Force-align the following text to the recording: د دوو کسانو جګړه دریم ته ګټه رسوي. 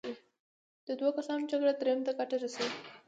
د 0.87 0.89
دوو 0.99 1.09
کسانو 1.17 1.49
جګړه 1.51 1.73
دریم 1.73 1.99
ته 2.05 2.11
ګټه 2.19 2.35
رسوي. 2.43 2.69